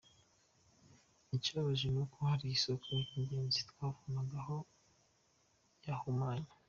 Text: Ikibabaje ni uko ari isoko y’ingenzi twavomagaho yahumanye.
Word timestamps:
Ikibabaje 1.35 1.87
ni 1.91 1.99
uko 2.03 2.19
ari 2.33 2.45
isoko 2.57 2.87
y’ingenzi 3.09 3.59
twavomagaho 3.69 4.57
yahumanye. 5.87 6.49